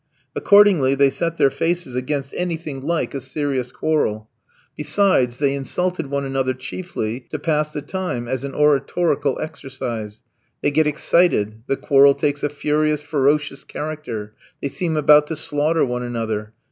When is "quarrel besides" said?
3.71-5.37